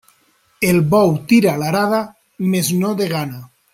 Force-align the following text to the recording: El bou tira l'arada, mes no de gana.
El 0.69 0.79
bou 0.93 1.13
tira 1.33 1.53
l'arada, 1.65 2.01
mes 2.55 2.73
no 2.81 2.95
de 3.03 3.09
gana. 3.17 3.45